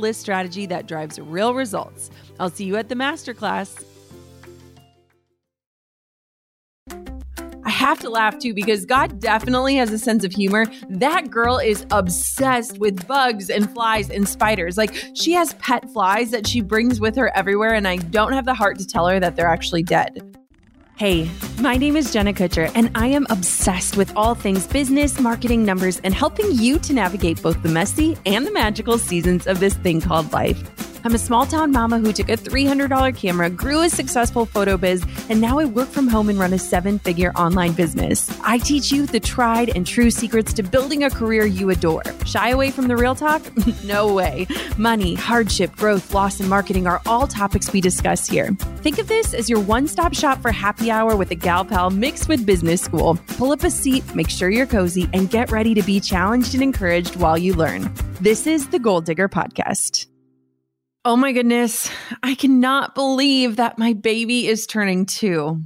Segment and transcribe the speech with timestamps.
[0.00, 2.10] list strategy that drives real results.
[2.38, 3.84] I'll see you at the masterclass.
[7.62, 10.66] I have to laugh too because God definitely has a sense of humor.
[10.88, 14.76] That girl is obsessed with bugs and flies and spiders.
[14.76, 18.44] Like she has pet flies that she brings with her everywhere, and I don't have
[18.44, 20.39] the heart to tell her that they're actually dead.
[21.00, 25.64] Hey, my name is Jenna Kutcher, and I am obsessed with all things business, marketing,
[25.64, 29.72] numbers, and helping you to navigate both the messy and the magical seasons of this
[29.76, 30.62] thing called life.
[31.02, 35.02] I'm a small town mama who took a $300 camera, grew a successful photo biz,
[35.30, 38.30] and now I work from home and run a seven figure online business.
[38.42, 42.02] I teach you the tried and true secrets to building a career you adore.
[42.26, 43.40] Shy away from the real talk?
[43.84, 44.46] no way.
[44.76, 48.54] Money, hardship, growth, loss, and marketing are all topics we discuss here.
[48.82, 51.90] Think of this as your one stop shop for happy hour with a gal pal
[51.90, 53.18] mixed with business school.
[53.36, 56.62] Pull up a seat, make sure you're cozy, and get ready to be challenged and
[56.62, 57.92] encouraged while you learn.
[58.22, 60.06] This is the Goal Digger Podcast.
[61.04, 61.90] Oh my goodness.
[62.22, 65.60] I cannot believe that my baby is turning two.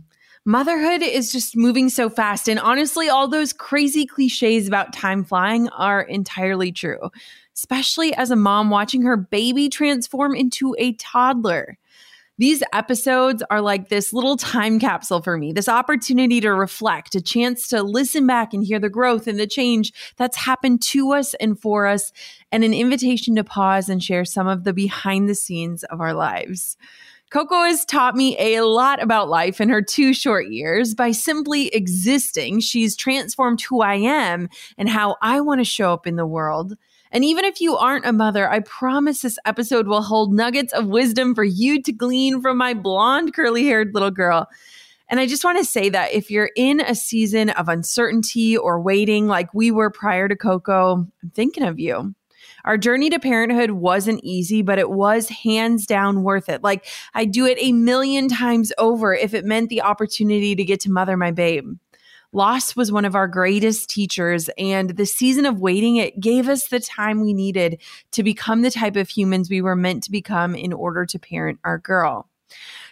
[0.45, 2.49] Motherhood is just moving so fast.
[2.49, 7.11] And honestly, all those crazy cliches about time flying are entirely true,
[7.55, 11.79] especially as a mom watching her baby transform into a toddler.
[12.37, 17.21] These episodes are like this little time capsule for me, this opportunity to reflect, a
[17.21, 21.35] chance to listen back and hear the growth and the change that's happened to us
[21.35, 22.13] and for us,
[22.51, 26.13] and an invitation to pause and share some of the behind the scenes of our
[26.13, 26.77] lives.
[27.31, 30.95] Coco has taught me a lot about life in her two short years.
[30.95, 36.07] By simply existing, she's transformed who I am and how I want to show up
[36.07, 36.77] in the world.
[37.15, 40.89] And even if you aren't a mother, I promise this episode will hold nuggets of
[40.89, 44.49] wisdom for you to glean from my blonde, curly haired little girl.
[45.09, 48.81] And I just want to say that if you're in a season of uncertainty or
[48.81, 52.17] waiting like we were prior to Coco, I'm thinking of you.
[52.65, 56.65] Our journey to parenthood wasn't easy, but it was hands down worth it.
[56.65, 60.81] Like I'd do it a million times over if it meant the opportunity to get
[60.81, 61.77] to mother my babe.
[62.35, 66.67] Loss was one of our greatest teachers, and the season of waiting, it gave us
[66.67, 67.81] the time we needed
[68.11, 71.61] to become the type of humans we were meant to become in order to parent
[71.63, 72.29] our girl.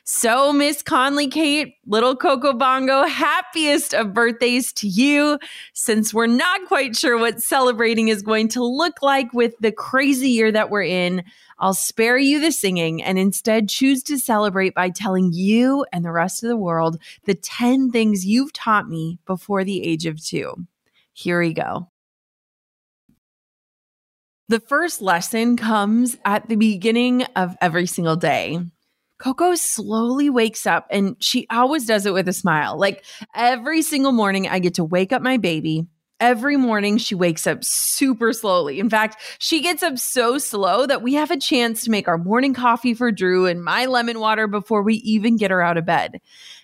[0.04, 5.38] So, Miss Conley Kate, little Coco Bongo, happiest of birthdays to you.
[5.74, 10.30] Since we're not quite sure what celebrating is going to look like with the crazy
[10.30, 11.22] year that we're in,
[11.60, 16.10] I'll spare you the singing and instead choose to celebrate by telling you and the
[16.10, 20.66] rest of the world the 10 things you've taught me before the age of two.
[21.12, 21.88] Here we go.
[24.48, 28.58] The first lesson comes at the beginning of every single day.
[29.22, 32.76] Coco slowly wakes up and she always does it with a smile.
[32.76, 35.86] Like every single morning, I get to wake up my baby,
[36.22, 38.78] Every morning, she wakes up super slowly.
[38.78, 42.16] In fact, she gets up so slow that we have a chance to make our
[42.16, 45.84] morning coffee for Drew and my lemon water before we even get her out of
[45.84, 46.20] bed.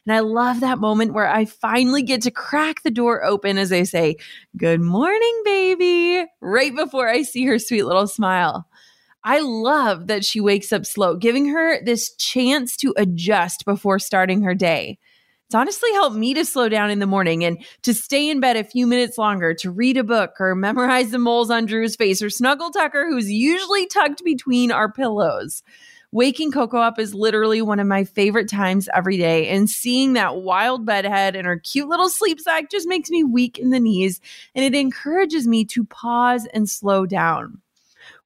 [0.07, 3.73] And I love that moment where I finally get to crack the door open as
[3.73, 4.19] I say,
[4.57, 8.68] Good morning, baby, right before I see her sweet little smile.
[9.29, 14.41] I love that she wakes up slow, giving her this chance to adjust before starting
[14.41, 14.99] her day.
[15.45, 18.57] It's honestly helped me to slow down in the morning and to stay in bed
[18.57, 22.23] a few minutes longer to read a book or memorize the moles on Drew's face
[22.23, 25.63] or snuggle Tucker, who's usually tucked between our pillows.
[26.11, 30.37] Waking Coco up is literally one of my favorite times every day, and seeing that
[30.37, 34.23] wild bedhead and her cute little sleep sack just makes me weak in the knees
[34.55, 37.61] and it encourages me to pause and slow down.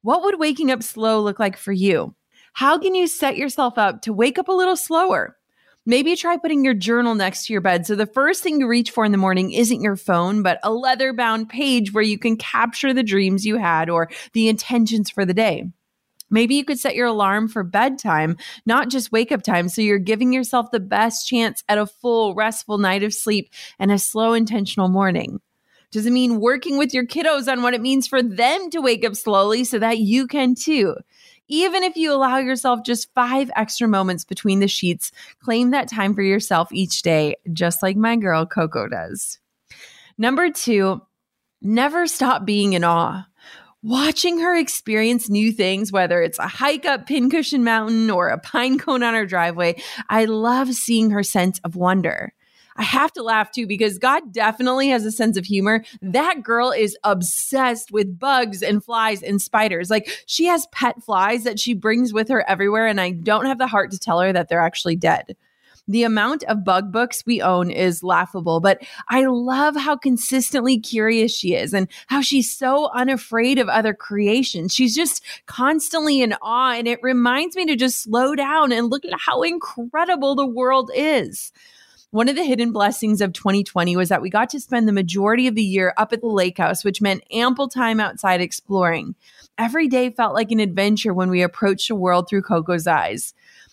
[0.03, 2.15] What would waking up slow look like for you?
[2.55, 5.37] How can you set yourself up to wake up a little slower?
[5.87, 7.87] Maybe try putting your journal next to your bed.
[7.87, 10.73] So the first thing you reach for in the morning isn't your phone, but a
[10.73, 15.25] leather bound page where you can capture the dreams you had or the intentions for
[15.25, 15.71] the day.
[16.31, 19.69] Maybe you could set your alarm for bedtime, not just wake up time.
[19.69, 23.93] So you're giving yourself the best chance at a full, restful night of sleep and
[23.93, 25.41] a slow, intentional morning.
[25.93, 29.05] Does it mean working with your kiddos on what it means for them to wake
[29.05, 30.97] up slowly so that you can too?
[31.49, 36.15] Even if you allow yourself just five extra moments between the sheets, claim that time
[36.15, 39.39] for yourself each day, just like my girl Coco does.
[40.17, 41.03] Number two,
[41.61, 43.27] never stop being in awe.
[43.83, 48.79] Watching her experience new things, whether it's a hike up Pincushion Mountain or a pine
[48.79, 52.33] cone on her driveway, I love seeing her sense of wonder.
[52.77, 55.85] I have to laugh too because God definitely has a sense of humor.
[56.01, 59.91] That girl is obsessed with bugs and flies and spiders.
[59.91, 63.59] Like she has pet flies that she brings with her everywhere, and I don't have
[63.59, 65.37] the heart to tell her that they're actually dead.
[65.89, 71.37] The amount of bug books we own is laughable, but I love how consistently curious
[71.37, 74.73] she is and how she's so unafraid of other creations.
[74.73, 79.05] She's just constantly in awe, and it reminds me to just slow down and look
[79.05, 81.53] at how incredible the world is.
[82.13, 85.47] One of the hidden blessings of 2020 was that we got to spend the majority
[85.47, 89.15] of the year up at the lake house, which meant ample time outside exploring.
[89.57, 93.33] Every day felt like an adventure when we approached the world through Coco's eyes.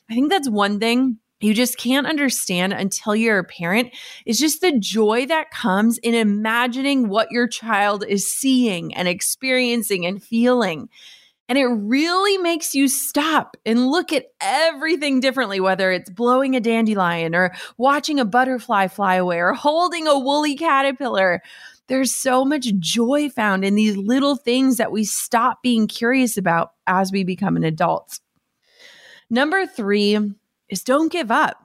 [0.10, 3.94] I think that's one thing you just can't understand until you're a parent
[4.26, 10.06] is just the joy that comes in imagining what your child is seeing and experiencing
[10.06, 10.88] and feeling.
[11.50, 16.60] And it really makes you stop and look at everything differently, whether it's blowing a
[16.60, 21.42] dandelion or watching a butterfly fly away or holding a woolly caterpillar.
[21.88, 26.74] There's so much joy found in these little things that we stop being curious about
[26.86, 28.20] as we become an adult.
[29.32, 30.20] Number three
[30.70, 31.58] is don't give up.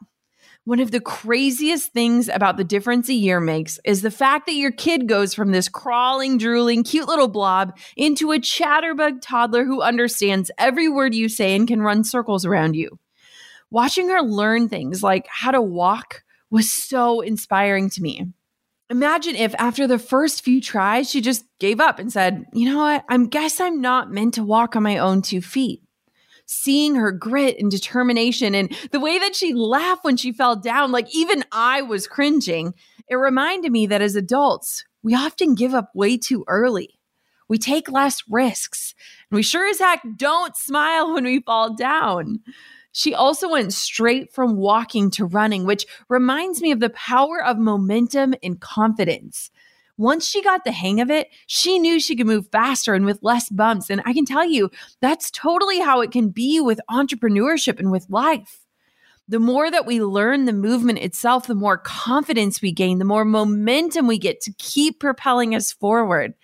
[0.66, 4.54] One of the craziest things about the difference a year makes is the fact that
[4.54, 9.82] your kid goes from this crawling, drooling, cute little blob into a chatterbug toddler who
[9.82, 12.98] understands every word you say and can run circles around you.
[13.70, 18.32] Watching her learn things like how to walk was so inspiring to me.
[18.88, 22.78] Imagine if after the first few tries, she just gave up and said, You know
[22.78, 23.04] what?
[23.06, 25.83] I guess I'm not meant to walk on my own two feet
[26.46, 30.92] seeing her grit and determination and the way that she laughed when she fell down,
[30.92, 32.74] like even I was cringing,
[33.08, 36.98] it reminded me that as adults, we often give up way too early.
[37.48, 38.94] We take less risks,
[39.30, 42.40] and we sure as heck don't smile when we fall down.
[42.92, 47.58] She also went straight from walking to running, which reminds me of the power of
[47.58, 49.50] momentum and confidence.
[49.96, 53.22] Once she got the hang of it, she knew she could move faster and with
[53.22, 53.90] less bumps.
[53.90, 54.70] And I can tell you,
[55.00, 58.64] that's totally how it can be with entrepreneurship and with life.
[59.28, 63.24] The more that we learn the movement itself, the more confidence we gain, the more
[63.24, 66.34] momentum we get to keep propelling us forward.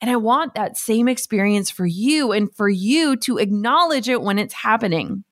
[0.00, 4.38] And I want that same experience for you and for you to acknowledge it when
[4.38, 5.24] it's happening.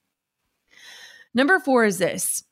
[1.35, 2.45] Number four is this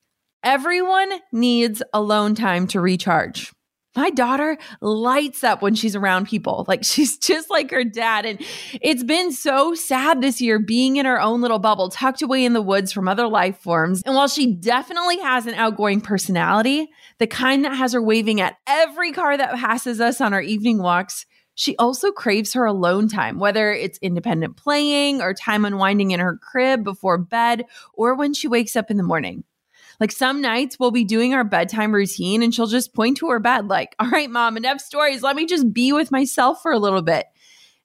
[0.43, 3.53] everyone needs alone time to recharge
[3.97, 6.65] my daughter lights up when she's around people.
[6.69, 8.27] Like she's just like her dad.
[8.27, 8.41] And
[8.81, 12.53] it's been so sad this year being in her own little bubble, tucked away in
[12.53, 14.03] the woods from other life forms.
[14.05, 18.57] And while she definitely has an outgoing personality, the kind that has her waving at
[18.67, 23.39] every car that passes us on our evening walks, she also craves her alone time,
[23.39, 28.49] whether it's independent playing or time unwinding in her crib before bed or when she
[28.49, 29.45] wakes up in the morning.
[30.01, 33.39] Like some nights we'll be doing our bedtime routine and she'll just point to her
[33.39, 35.23] bed, like, all right, mom, enough stories.
[35.23, 37.27] Let me just be with myself for a little bit.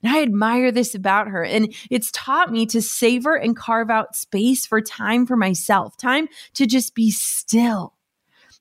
[0.02, 1.44] And I admire this about her.
[1.44, 6.28] And it's taught me to savor and carve out space for time for myself, time
[6.54, 7.94] to just be still.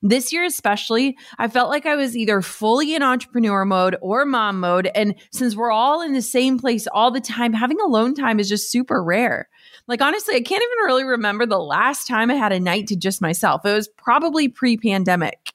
[0.01, 4.61] This year, especially, I felt like I was either fully in entrepreneur mode or mom
[4.61, 4.89] mode.
[4.95, 8.47] And since we're all in the same place all the time, having alone time is
[8.47, 9.49] just super rare.
[9.89, 12.95] Like, honestly, I can't even really remember the last time I had a night to
[12.95, 13.65] just myself.
[13.65, 15.51] It was probably pre pandemic.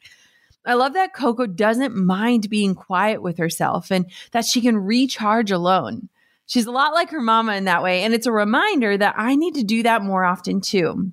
[0.66, 5.52] I love that Coco doesn't mind being quiet with herself and that she can recharge
[5.52, 6.08] alone.
[6.46, 8.02] She's a lot like her mama in that way.
[8.02, 11.12] And it's a reminder that I need to do that more often too.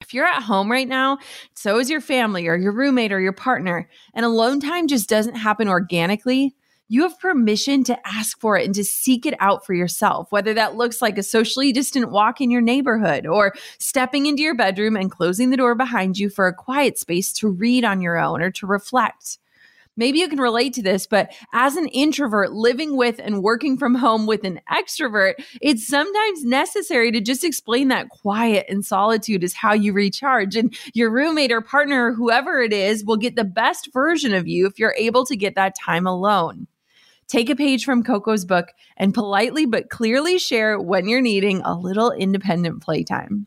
[0.00, 1.18] If you're at home right now,
[1.54, 5.34] so is your family or your roommate or your partner, and alone time just doesn't
[5.34, 6.54] happen organically,
[6.88, 10.52] you have permission to ask for it and to seek it out for yourself, whether
[10.54, 14.96] that looks like a socially distant walk in your neighborhood or stepping into your bedroom
[14.96, 18.42] and closing the door behind you for a quiet space to read on your own
[18.42, 19.38] or to reflect.
[19.96, 23.94] Maybe you can relate to this, but as an introvert living with and working from
[23.94, 29.54] home with an extrovert, it's sometimes necessary to just explain that quiet and solitude is
[29.54, 30.56] how you recharge.
[30.56, 34.48] And your roommate or partner, or whoever it is, will get the best version of
[34.48, 36.66] you if you're able to get that time alone.
[37.26, 41.74] Take a page from Coco's book and politely but clearly share when you're needing a
[41.74, 43.46] little independent playtime.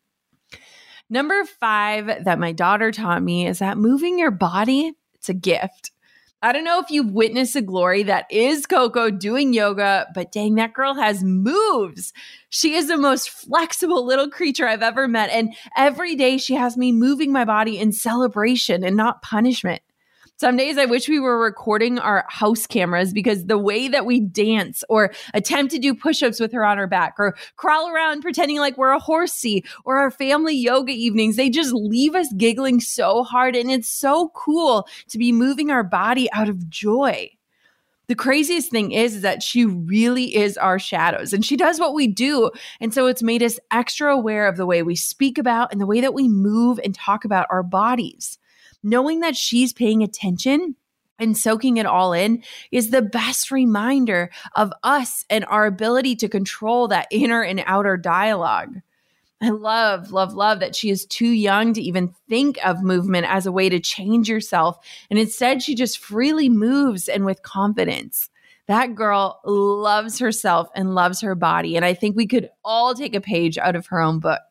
[1.09, 5.91] Number five that my daughter taught me is that moving your body, it's a gift.
[6.41, 10.55] I don't know if you've witnessed the glory that is Coco doing yoga, but dang,
[10.55, 12.13] that girl has moves.
[12.49, 15.31] She is the most flexible little creature I've ever met.
[15.31, 19.81] And every day she has me moving my body in celebration and not punishment.
[20.39, 24.19] Some days I wish we were recording our house cameras because the way that we
[24.19, 28.21] dance or attempt to do push ups with her on her back or crawl around
[28.21, 32.79] pretending like we're a horsey or our family yoga evenings, they just leave us giggling
[32.79, 33.55] so hard.
[33.55, 37.31] And it's so cool to be moving our body out of joy.
[38.05, 41.95] The craziest thing is, is that she really is our shadows and she does what
[41.95, 42.51] we do.
[42.79, 45.87] And so it's made us extra aware of the way we speak about and the
[45.87, 48.37] way that we move and talk about our bodies
[48.89, 50.75] knowing that she's paying attention
[51.19, 56.29] and soaking it all in is the best reminder of us and our ability to
[56.29, 58.75] control that inner and outer dialogue.
[59.41, 63.45] I love, love, love that she is too young to even think of movement as
[63.45, 64.79] a way to change yourself.
[65.11, 68.29] And instead, she just freely moves and with confidence.
[68.67, 71.75] That girl loves herself and loves her body.
[71.75, 74.41] And I think we could all take a page out of her own book.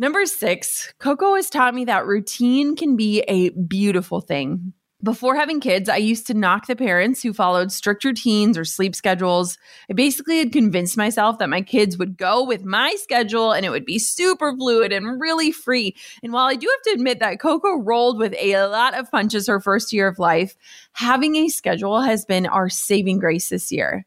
[0.00, 4.72] Number six, Coco has taught me that routine can be a beautiful thing.
[5.02, 8.94] Before having kids, I used to knock the parents who followed strict routines or sleep
[8.94, 9.58] schedules.
[9.88, 13.70] I basically had convinced myself that my kids would go with my schedule and it
[13.70, 15.96] would be super fluid and really free.
[16.22, 19.46] And while I do have to admit that Coco rolled with a lot of punches
[19.46, 20.56] her first year of life,
[20.92, 24.04] having a schedule has been our saving grace this year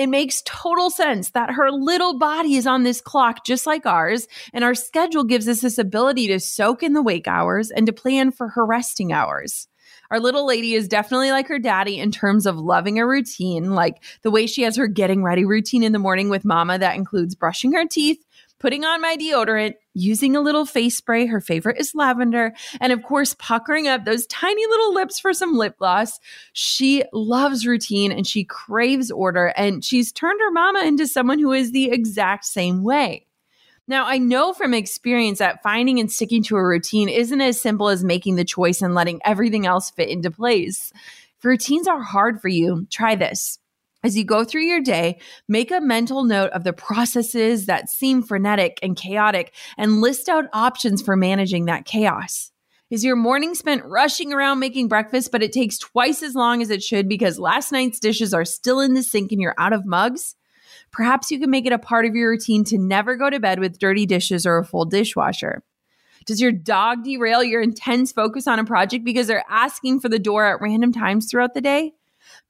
[0.00, 4.26] it makes total sense that her little body is on this clock just like ours,
[4.54, 7.92] and our schedule gives us this ability to soak in the wake hours and to
[7.92, 9.68] plan for her resting hours.
[10.10, 14.02] Our little lady is definitely like her daddy in terms of loving a routine, like
[14.22, 17.34] the way she has her getting ready routine in the morning with mama that includes
[17.34, 18.24] brushing her teeth,
[18.60, 21.26] putting on my deodorant, using a little face spray.
[21.26, 22.52] Her favorite is lavender.
[22.80, 26.20] And of course, puckering up those tiny little lips for some lip gloss.
[26.52, 29.46] She loves routine and she craves order.
[29.56, 33.26] And she's turned her mama into someone who is the exact same way.
[33.88, 37.88] Now, I know from experience that finding and sticking to a routine isn't as simple
[37.88, 40.92] as making the choice and letting everything else fit into place.
[41.38, 43.58] If routines are hard for you, try this.
[44.02, 48.22] As you go through your day, make a mental note of the processes that seem
[48.22, 52.50] frenetic and chaotic and list out options for managing that chaos.
[52.88, 56.70] Is your morning spent rushing around making breakfast, but it takes twice as long as
[56.70, 59.84] it should because last night's dishes are still in the sink and you're out of
[59.84, 60.34] mugs?
[60.92, 63.60] Perhaps you can make it a part of your routine to never go to bed
[63.60, 65.62] with dirty dishes or a full dishwasher.
[66.26, 70.18] Does your dog derail your intense focus on a project because they're asking for the
[70.18, 71.92] door at random times throughout the day?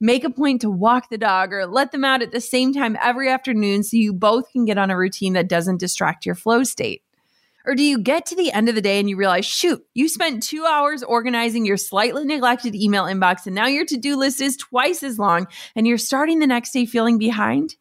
[0.01, 2.97] Make a point to walk the dog or let them out at the same time
[3.01, 6.63] every afternoon so you both can get on a routine that doesn't distract your flow
[6.63, 7.03] state?
[7.63, 10.09] Or do you get to the end of the day and you realize, shoot, you
[10.09, 14.41] spent two hours organizing your slightly neglected email inbox and now your to do list
[14.41, 17.75] is twice as long and you're starting the next day feeling behind?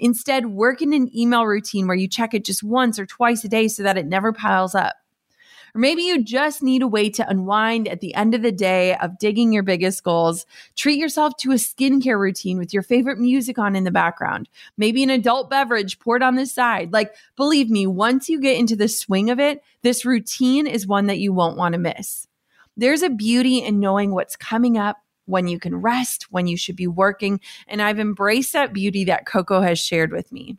[0.00, 3.48] Instead, work in an email routine where you check it just once or twice a
[3.48, 4.96] day so that it never piles up.
[5.74, 8.96] Or maybe you just need a way to unwind at the end of the day
[8.96, 10.46] of digging your biggest goals.
[10.76, 14.48] Treat yourself to a skincare routine with your favorite music on in the background.
[14.76, 16.92] Maybe an adult beverage poured on the side.
[16.92, 21.06] Like, believe me, once you get into the swing of it, this routine is one
[21.06, 22.26] that you won't want to miss.
[22.76, 24.96] There's a beauty in knowing what's coming up
[25.26, 27.40] when you can rest, when you should be working.
[27.68, 30.58] And I've embraced that beauty that Coco has shared with me.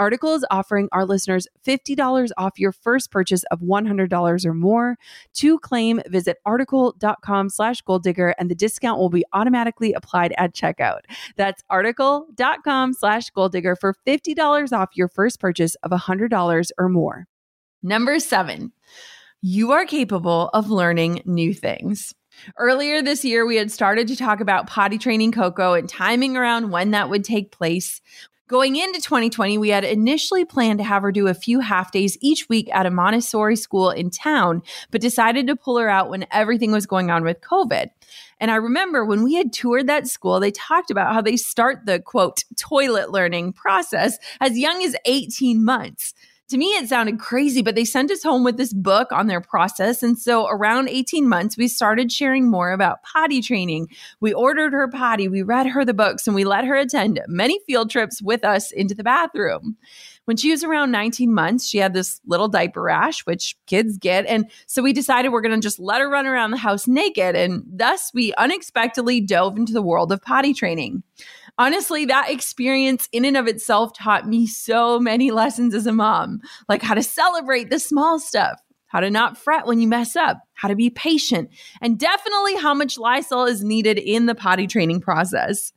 [0.00, 4.96] Article is offering our listeners $50 off your first purchase of $100 or more.
[5.34, 10.54] To claim, visit article.com slash goal digger and the discount will be automatically applied at
[10.54, 11.00] checkout.
[11.36, 17.26] That's article.com slash goal digger for $50 off your first purchase of $100 or more.
[17.82, 18.72] Number seven,
[19.42, 22.14] you are capable of learning new things.
[22.56, 26.70] Earlier this year, we had started to talk about potty training Coco and timing around
[26.70, 28.00] when that would take place.
[28.50, 32.18] Going into 2020, we had initially planned to have her do a few half days
[32.20, 36.26] each week at a Montessori school in town, but decided to pull her out when
[36.32, 37.90] everything was going on with COVID.
[38.40, 41.86] And I remember when we had toured that school, they talked about how they start
[41.86, 46.12] the quote, toilet learning process as young as 18 months
[46.50, 49.40] to me, it sounded crazy, but they sent us home with this book on their
[49.40, 50.02] process.
[50.02, 53.88] And so around 18 months, we started sharing more about potty training.
[54.20, 57.60] We ordered her potty, we read her the books, and we let her attend many
[57.66, 59.76] field trips with us into the bathroom.
[60.24, 64.26] When she was around 19 months, she had this little diaper rash, which kids get.
[64.26, 67.36] And so we decided we're going to just let her run around the house naked.
[67.36, 71.02] And thus, we unexpectedly dove into the world of potty training
[71.60, 76.40] honestly, that experience in and of itself taught me so many lessons as a mom,
[76.70, 80.40] like how to celebrate the small stuff, how to not fret when you mess up,
[80.54, 81.50] how to be patient,
[81.82, 85.72] and definitely how much Lysol is needed in the potty training process.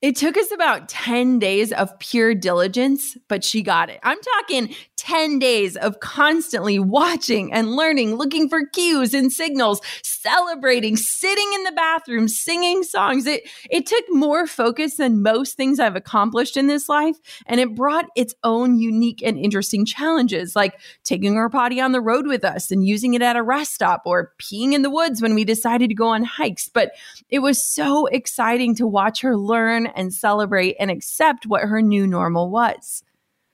[0.00, 3.98] It took us about 10 days of pure diligence, but she got it.
[4.04, 4.72] I'm talking
[5.04, 11.62] 10 days of constantly watching and learning, looking for cues and signals, celebrating, sitting in
[11.64, 13.26] the bathroom, singing songs.
[13.26, 17.16] It, it took more focus than most things I've accomplished in this life.
[17.44, 22.00] And it brought its own unique and interesting challenges, like taking our potty on the
[22.00, 25.20] road with us and using it at a rest stop or peeing in the woods
[25.20, 26.70] when we decided to go on hikes.
[26.70, 26.92] But
[27.28, 32.06] it was so exciting to watch her learn and celebrate and accept what her new
[32.06, 33.02] normal was.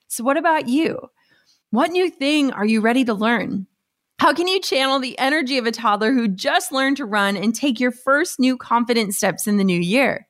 [0.07, 1.11] So, what about you?
[1.73, 3.69] What new thing are you ready to learn?
[4.19, 7.55] How can you channel the energy of a toddler who just learned to run and
[7.55, 10.27] take your first new confident steps in the new year?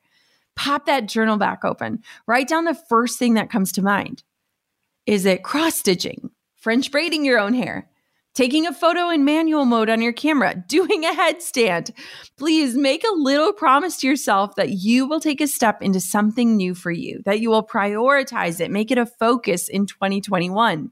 [0.55, 2.03] Pop that journal back open.
[2.27, 4.21] Write down the first thing that comes to mind.
[5.07, 7.89] Is it cross stitching, French braiding your own hair,
[8.35, 11.89] taking a photo in manual mode on your camera, doing a headstand.
[12.37, 16.55] Please make a little promise to yourself that you will take a step into something
[16.55, 20.91] new for you, that you will prioritize it, make it a focus in 2021.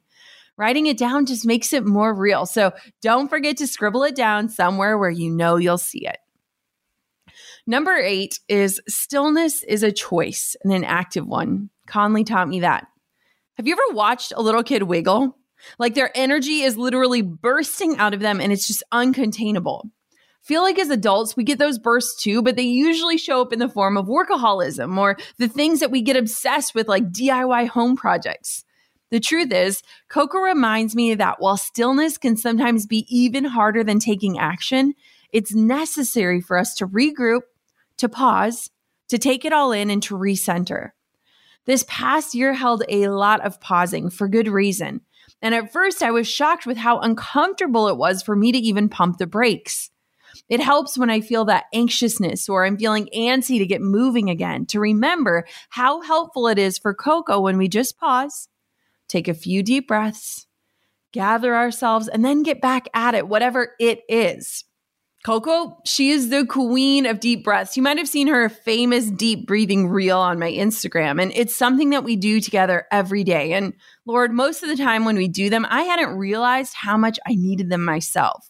[0.59, 2.45] Writing it down just makes it more real.
[2.45, 6.17] So don't forget to scribble it down somewhere where you know you'll see it.
[7.65, 11.69] Number eight is stillness is a choice and an active one.
[11.87, 12.87] Conley taught me that.
[13.55, 15.37] Have you ever watched a little kid wiggle?
[15.77, 19.89] Like their energy is literally bursting out of them and it's just uncontainable.
[20.41, 23.59] Feel like as adults, we get those bursts too, but they usually show up in
[23.59, 27.95] the form of workaholism or the things that we get obsessed with, like DIY home
[27.95, 28.65] projects.
[29.11, 33.99] The truth is, Coco reminds me that while stillness can sometimes be even harder than
[33.99, 34.93] taking action,
[35.31, 37.41] It's necessary for us to regroup,
[37.97, 38.71] to pause,
[39.09, 40.91] to take it all in, and to recenter.
[41.65, 45.01] This past year held a lot of pausing for good reason.
[45.41, 48.89] And at first, I was shocked with how uncomfortable it was for me to even
[48.89, 49.91] pump the brakes.
[50.47, 54.65] It helps when I feel that anxiousness or I'm feeling antsy to get moving again
[54.67, 58.47] to remember how helpful it is for Coco when we just pause,
[59.09, 60.47] take a few deep breaths,
[61.11, 64.63] gather ourselves, and then get back at it, whatever it is.
[65.25, 67.75] Coco, she is the queen of deep breaths.
[67.75, 71.89] You might have seen her famous deep breathing reel on my Instagram, and it's something
[71.89, 73.51] that we do together every day.
[73.51, 73.73] And
[74.05, 77.35] Lord, most of the time when we do them, I hadn't realized how much I
[77.35, 78.49] needed them myself.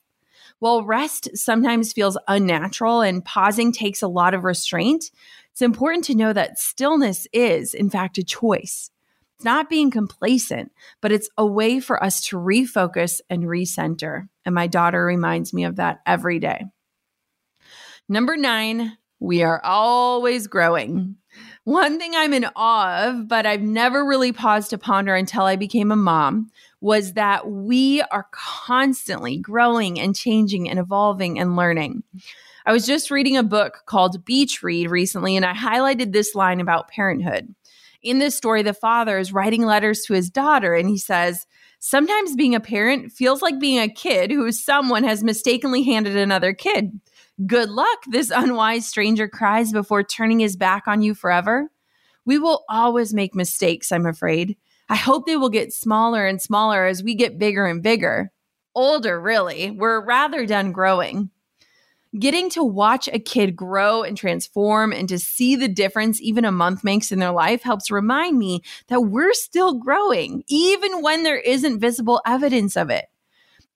[0.60, 5.10] While rest sometimes feels unnatural and pausing takes a lot of restraint,
[5.52, 8.92] it's important to know that stillness is, in fact, a choice.
[9.40, 14.28] It's not being complacent, but it's a way for us to refocus and recenter.
[14.44, 16.66] And my daughter reminds me of that every day.
[18.10, 21.16] Number nine, we are always growing.
[21.64, 25.56] One thing I'm in awe of, but I've never really paused to ponder until I
[25.56, 32.04] became a mom, was that we are constantly growing and changing and evolving and learning.
[32.66, 36.60] I was just reading a book called Beach Read recently, and I highlighted this line
[36.60, 37.56] about parenthood
[38.02, 41.46] in this story, the father is writing letters to his daughter, and he says,
[41.80, 46.54] Sometimes being a parent feels like being a kid who someone has mistakenly handed another
[46.54, 47.00] kid.
[47.46, 51.70] Good luck, this unwise stranger cries before turning his back on you forever.
[52.26, 54.58] We will always make mistakes, I'm afraid.
[54.90, 58.32] I hope they will get smaller and smaller as we get bigger and bigger.
[58.76, 59.72] Older, really.
[59.72, 61.32] We're rather done growing
[62.18, 66.52] getting to watch a kid grow and transform and to see the difference even a
[66.52, 71.40] month makes in their life helps remind me that we're still growing, even when there
[71.40, 73.06] isn't visible evidence of it.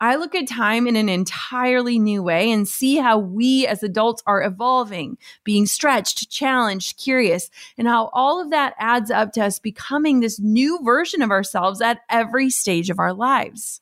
[0.01, 4.21] I look at time in an entirely new way and see how we as adults
[4.25, 9.59] are evolving, being stretched, challenged, curious, and how all of that adds up to us
[9.59, 13.79] becoming this new version of ourselves at every stage of our lives.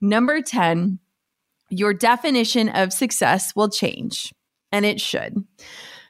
[0.00, 1.00] Number 10,
[1.70, 4.32] your definition of success will change,
[4.72, 5.44] and it should.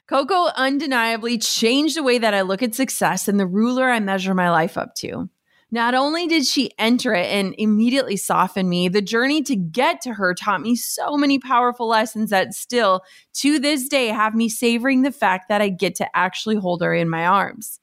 [0.07, 4.33] Coco undeniably changed the way that I look at success and the ruler I measure
[4.33, 5.29] my life up to.
[5.73, 10.13] Not only did she enter it and immediately soften me, the journey to get to
[10.13, 13.03] her taught me so many powerful lessons that still,
[13.35, 16.93] to this day, have me savoring the fact that I get to actually hold her
[16.93, 17.79] in my arms.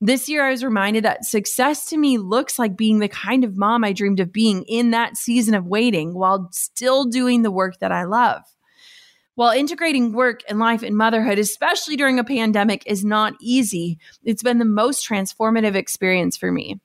[0.00, 3.56] This year, I was reminded that success to me looks like being the kind of
[3.56, 7.78] mom I dreamed of being in that season of waiting while still doing the work
[7.78, 8.42] that I love.
[9.36, 14.42] While integrating work and life and motherhood, especially during a pandemic, is not easy, it's
[14.42, 16.80] been the most transformative experience for me.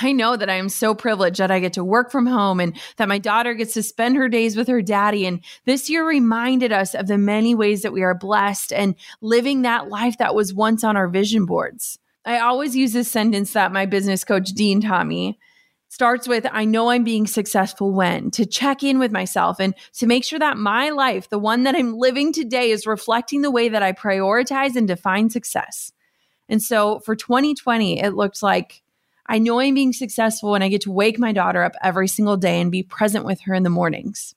[0.00, 2.76] I know that I am so privileged that I get to work from home and
[2.96, 5.26] that my daughter gets to spend her days with her daddy.
[5.26, 9.62] And this year reminded us of the many ways that we are blessed and living
[9.62, 11.98] that life that was once on our vision boards.
[12.24, 15.38] I always use this sentence that my business coach, Dean, taught me.
[15.88, 20.06] Starts with, I know I'm being successful when, to check in with myself and to
[20.06, 23.68] make sure that my life, the one that I'm living today, is reflecting the way
[23.68, 25.92] that I prioritize and define success.
[26.48, 28.82] And so for 2020, it looked like
[29.26, 32.36] I know I'm being successful when I get to wake my daughter up every single
[32.36, 34.34] day and be present with her in the mornings.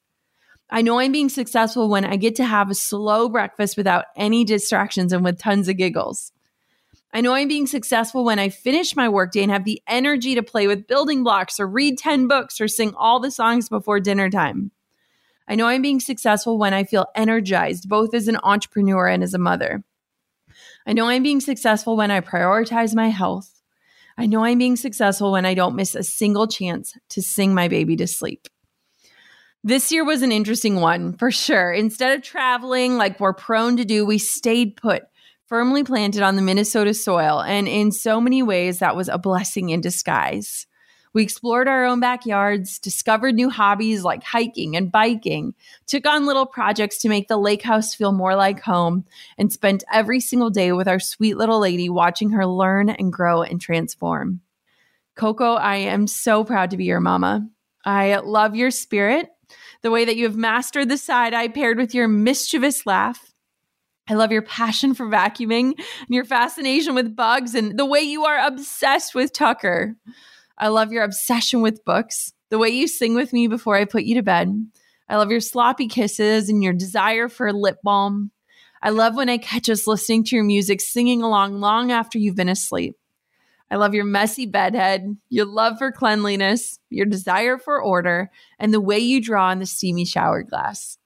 [0.70, 4.44] I know I'm being successful when I get to have a slow breakfast without any
[4.44, 6.32] distractions and with tons of giggles.
[7.16, 10.42] I know I'm being successful when I finish my workday and have the energy to
[10.42, 14.32] play with building blocks or read 10 books or sing all the songs before dinner
[14.32, 14.72] time.
[15.48, 19.36] I know I'm being successful when I feel energized, both as an entrepreneur and as
[19.36, 19.84] a mother.
[20.88, 23.62] I know I'm being successful when I prioritize my health.
[24.18, 27.68] I know I'm being successful when I don't miss a single chance to sing my
[27.68, 28.48] baby to sleep.
[29.64, 31.72] This year was an interesting one for sure.
[31.72, 35.04] Instead of traveling like we're prone to do, we stayed put
[35.54, 37.40] firmly planted on the Minnesota soil.
[37.40, 40.66] And in so many ways, that was a blessing in disguise.
[41.14, 45.54] We explored our own backyards, discovered new hobbies like hiking and biking,
[45.86, 49.06] took on little projects to make the lake house feel more like home,
[49.38, 53.44] and spent every single day with our sweet little lady watching her learn and grow
[53.44, 54.42] and transform.
[55.16, 57.48] Coco, I am so proud to be your mama.
[57.86, 59.30] I love your spirit,
[59.84, 63.33] the way that you have mastered the side eye paired with your mischievous laugh,
[64.10, 68.26] I love your passion for vacuuming and your fascination with bugs and the way you
[68.26, 69.96] are obsessed with Tucker.
[70.58, 74.04] I love your obsession with books, the way you sing with me before I put
[74.04, 74.54] you to bed.
[75.08, 78.32] I love your sloppy kisses and your desire for lip balm.
[78.82, 82.36] I love when I catch us listening to your music, singing along long after you've
[82.36, 82.98] been asleep.
[83.72, 88.82] I love your messy bedhead, your love for cleanliness, your desire for order, and the
[88.82, 90.98] way you draw in the steamy shower glass.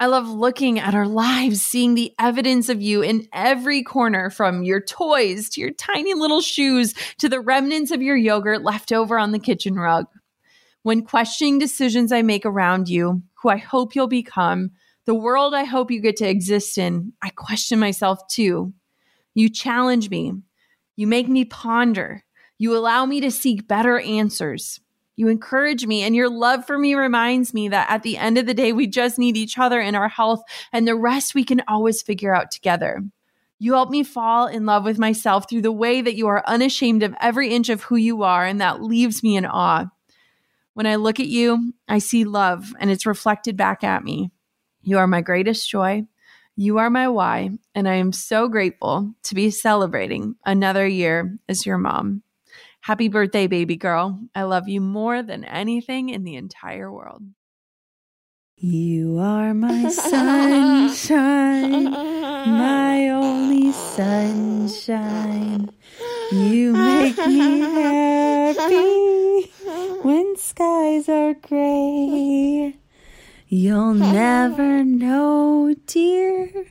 [0.00, 4.62] I love looking at our lives, seeing the evidence of you in every corner from
[4.62, 9.18] your toys to your tiny little shoes to the remnants of your yogurt left over
[9.18, 10.06] on the kitchen rug.
[10.84, 14.70] When questioning decisions I make around you, who I hope you'll become,
[15.04, 18.72] the world I hope you get to exist in, I question myself too.
[19.34, 20.32] You challenge me.
[20.94, 22.22] You make me ponder.
[22.56, 24.78] You allow me to seek better answers.
[25.18, 28.46] You encourage me, and your love for me reminds me that at the end of
[28.46, 31.60] the day, we just need each other and our health, and the rest we can
[31.66, 33.02] always figure out together.
[33.58, 37.02] You help me fall in love with myself through the way that you are unashamed
[37.02, 39.86] of every inch of who you are, and that leaves me in awe.
[40.74, 44.30] When I look at you, I see love, and it's reflected back at me.
[44.82, 46.06] You are my greatest joy.
[46.54, 51.66] You are my why, and I am so grateful to be celebrating another year as
[51.66, 52.22] your mom.
[52.88, 54.18] Happy birthday, baby girl.
[54.34, 57.20] I love you more than anything in the entire world.
[58.56, 65.68] You are my sunshine, my only sunshine.
[66.32, 69.52] You make me happy
[70.00, 72.74] when skies are gray.
[73.48, 76.64] You'll never know, dear,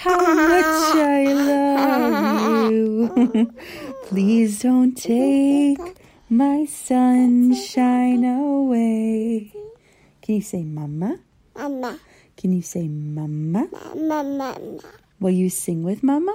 [0.00, 3.52] how much I love you.
[4.08, 5.78] Please don't take
[6.30, 9.52] my sunshine away.
[10.22, 11.18] Can you say mama?
[11.56, 11.98] Mama,
[12.36, 13.68] Can you say mama?
[13.70, 14.80] mama, mama.
[15.20, 16.34] Will you sing with mama?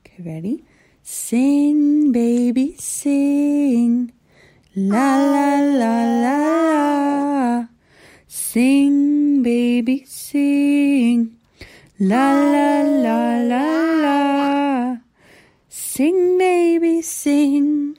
[0.00, 0.64] Okay, ready?
[1.02, 4.12] Sing, baby, sing.
[4.76, 6.36] La la la la
[6.68, 7.66] la.
[8.28, 11.36] Sing, baby, sing.
[12.00, 14.96] La la la la la.
[15.68, 17.96] Sing, baby, sing.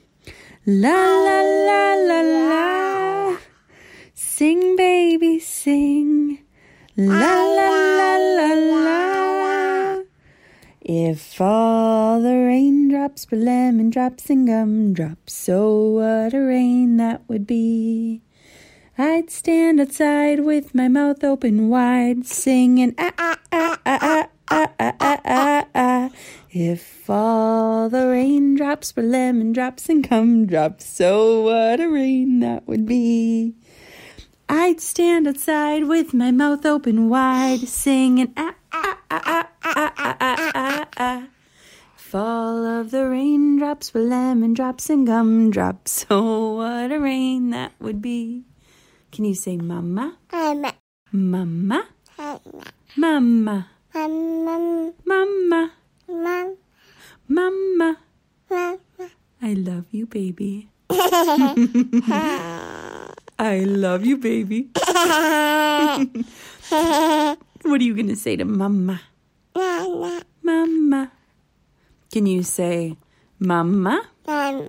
[0.65, 3.37] La la la la la.
[4.13, 6.39] Sing, baby, sing.
[6.97, 10.03] La la la la la.
[10.81, 17.47] If all the raindrops were lemon drops and gumdrops, so what a rain that would
[17.47, 18.23] be.
[18.97, 24.95] I'd stand outside with my mouth open wide, singing ah ah ah ah ah ah
[25.01, 26.09] ah ah ah.
[26.49, 32.85] If all the raindrops were lemon drops and gumdrops, so what a rain that would
[32.85, 33.55] be.
[34.47, 40.17] I'd stand outside with my mouth open wide, singing ah ah ah ah ah ah
[40.21, 41.27] ah ah ah.
[41.97, 47.73] If all of the raindrops were lemon drops and gumdrops, oh what a rain that
[47.81, 48.45] would be.
[49.15, 50.75] Can you say mama, Mama,
[51.13, 51.87] mama,
[52.99, 55.71] mama, mama, mama,
[56.11, 56.55] mama,
[57.29, 57.95] mama,
[58.51, 58.77] mama?
[59.41, 60.67] I love you, baby.
[63.39, 64.67] I love you, baby.
[67.63, 68.99] What are you gonna say to mama?
[69.55, 71.11] Mama, Mama.
[72.11, 72.97] Can you say
[73.39, 74.11] mama?
[74.27, 74.67] mama,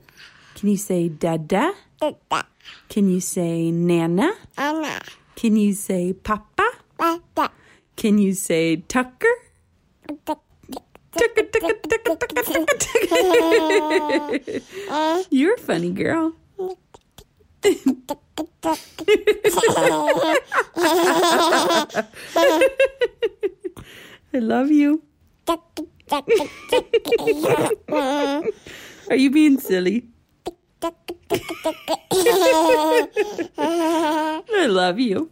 [0.56, 1.74] Can you say dada?
[2.00, 2.46] dada,
[2.88, 4.32] Can you say nana?
[4.56, 5.02] ana,
[5.36, 6.64] Can you say papa?
[6.98, 7.50] dada,
[7.96, 9.28] Can you say tucker,
[10.24, 10.40] tucker.
[15.30, 16.32] You're a funny girl.
[24.32, 25.02] I love you.
[29.08, 30.08] Are you being silly?
[33.58, 35.30] I love you.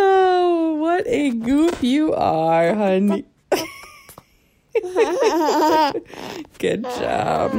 [0.00, 3.24] Oh, what a goof you are, honey.
[6.58, 7.52] Good job.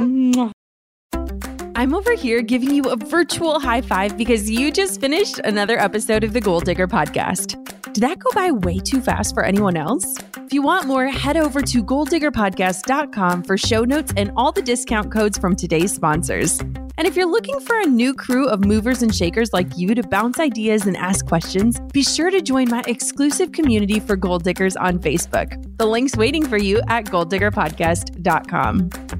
[1.76, 6.24] I'm over here giving you a virtual high five because you just finished another episode
[6.24, 7.56] of the Goal Digger podcast.
[7.92, 10.16] Did that go by way too fast for anyone else?
[10.50, 15.12] If you want more, head over to goaldiggerpodcast.com for show notes and all the discount
[15.12, 16.58] codes from today's sponsors.
[16.58, 20.02] And if you're looking for a new crew of movers and shakers like you to
[20.02, 24.74] bounce ideas and ask questions, be sure to join my exclusive community for Goal Diggers
[24.74, 25.78] on Facebook.
[25.78, 29.19] The link's waiting for you at goaldiggerpodcast.com.